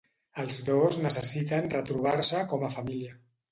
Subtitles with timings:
[0.43, 3.15] Els dos necessiten retrobar-se com a família.